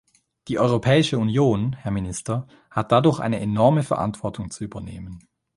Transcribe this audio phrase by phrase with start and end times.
[0.47, 5.27] Die Europäische Union, Herr Minister, hat dadurch eine enorme Verantwortung zu übernehmen.